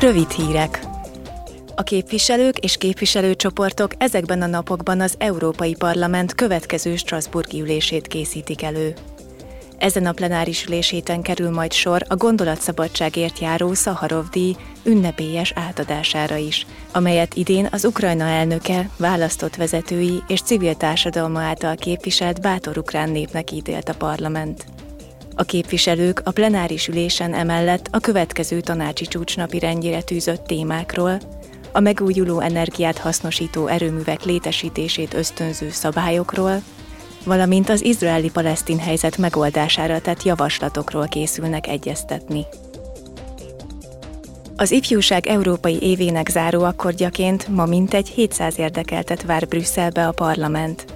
[0.00, 0.80] Rövid hírek.
[1.74, 8.94] A képviselők és képviselőcsoportok ezekben a napokban az Európai Parlament következő Strasburgi ülését készítik elő.
[9.78, 16.66] Ezen a plenáris üléséten kerül majd sor a gondolatszabadságért járó Szaharov díj ünnepélyes átadására is,
[16.92, 23.50] amelyet idén az Ukrajna elnöke, választott vezetői és civil társadalma által képviselt bátor ukrán népnek
[23.50, 24.73] ítélt a parlament.
[25.36, 31.20] A képviselők a plenáris ülésen emellett a következő tanácsi csúcs rendjére tűzött témákról,
[31.72, 36.62] a megújuló energiát hasznosító erőművek létesítését ösztönző szabályokról,
[37.24, 42.46] valamint az izraeli-palesztin helyzet megoldására tett javaslatokról készülnek egyeztetni.
[44.56, 50.93] Az ifjúság európai évének záró akkordjaként ma mintegy 700 érdekeltet vár Brüsszelbe a parlament.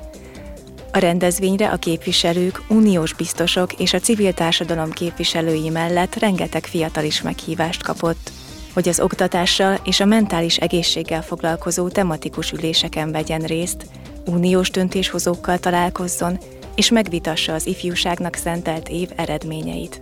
[0.93, 7.23] A rendezvényre a képviselők, uniós biztosok és a civil társadalom képviselői mellett rengeteg fiatal is
[7.23, 8.31] meghívást kapott,
[8.73, 13.87] hogy az oktatással és a mentális egészséggel foglalkozó tematikus üléseken vegyen részt,
[14.27, 16.39] uniós döntéshozókkal találkozzon
[16.75, 20.01] és megvitassa az ifjúságnak szentelt év eredményeit.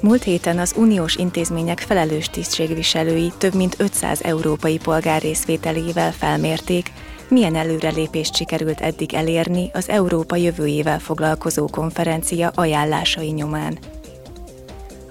[0.00, 6.92] Múlt héten az uniós intézmények felelős tisztségviselői több mint 500 európai polgár részvételével felmérték,
[7.28, 13.78] milyen előrelépést sikerült eddig elérni az Európa jövőjével foglalkozó konferencia ajánlásai nyomán.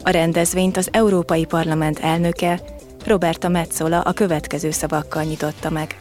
[0.03, 2.59] A rendezvényt az Európai Parlament elnöke,
[3.05, 5.97] Roberta Metzola a következő szavakkal nyitotta meg.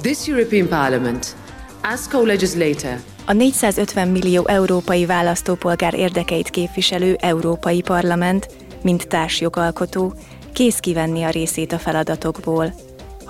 [0.00, 1.36] This European Parliament,
[1.82, 8.48] as co-legislator, a 450 millió európai választópolgár érdekeit képviselő Európai Parlament,
[8.82, 10.14] mint társjogalkotó,
[10.52, 12.74] kész kivenni a részét a feladatokból.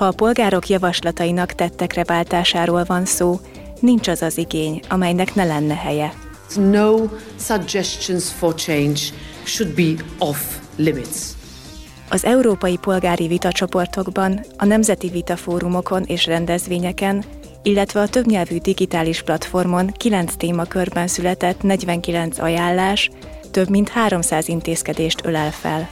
[0.00, 3.40] Ha a polgárok javaslatainak tettekre váltásáról van szó,
[3.80, 6.12] nincs az az igény, amelynek ne lenne helye.
[6.56, 6.96] No
[7.38, 9.00] suggestions for change
[9.44, 10.40] should be off
[10.76, 11.18] limits.
[12.08, 17.24] Az európai polgári vitacsoportokban, a nemzeti vitafórumokon és rendezvényeken
[17.62, 23.10] illetve a többnyelvű digitális platformon 9 témakörben született 49 ajánlás,
[23.50, 25.88] több mint 300 intézkedést ölel fel.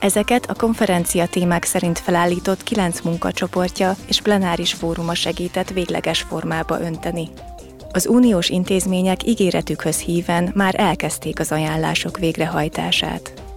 [0.00, 7.28] Ezeket a konferencia témák szerint felállított 9 munkacsoportja és plenáris fóruma segített végleges formába önteni.
[7.92, 13.47] Az uniós intézmények ígéretükhöz híven már elkezdték az ajánlások végrehajtását.